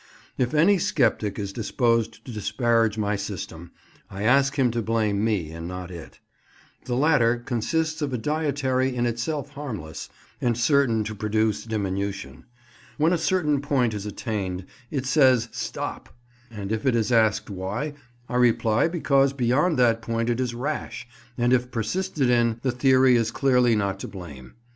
[0.35, 3.69] If any sceptic is disposed to disparage my system,
[4.09, 6.19] I ask him to blame me and not it.
[6.85, 10.09] The latter consists of a dietary in itself harmless,
[10.41, 12.45] and certain to produce diminution.
[12.97, 16.09] When a certain point is attained it says STOP;
[16.49, 17.93] and if it is asked why,
[18.27, 21.07] I reply because beyond that point it is rash,
[21.37, 24.55] and if persisted in, the theory is clearly not to blame.